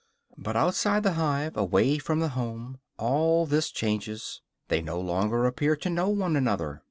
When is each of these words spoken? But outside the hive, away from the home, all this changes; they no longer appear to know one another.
But 0.35 0.55
outside 0.55 1.03
the 1.03 1.11
hive, 1.13 1.55
away 1.55 1.99
from 1.99 2.21
the 2.21 2.29
home, 2.29 2.79
all 2.97 3.45
this 3.45 3.69
changes; 3.69 4.41
they 4.67 4.81
no 4.81 4.99
longer 4.99 5.45
appear 5.45 5.75
to 5.75 5.91
know 5.91 6.09
one 6.09 6.35
another. 6.35 6.79